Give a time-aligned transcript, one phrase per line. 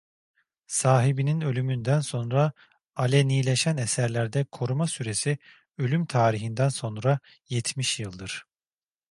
[0.67, 2.51] Sahibinin ölümünden sonra
[2.95, 5.37] alenileşen eserlerde koruma süresi
[5.77, 8.45] ölüm tarihinden sonra yetmiş yıldır.